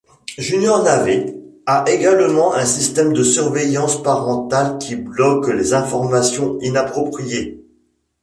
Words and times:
Junior 0.39 0.81
Naver 0.81 1.27
a 1.67 1.85
également 1.87 2.55
un 2.55 2.65
système 2.65 3.13
de 3.13 3.21
surveillance 3.21 4.01
parentale 4.01 4.79
qui 4.79 4.95
bloque 4.95 5.47
les 5.49 5.75
informations 5.75 6.57
inappropriées. 6.61 7.61